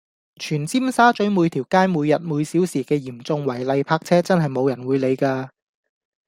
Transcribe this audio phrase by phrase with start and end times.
[0.37, 5.49] 全尖沙咀每條街每日每小時嘅嚴重違例泊車真係冇人會理㗎￼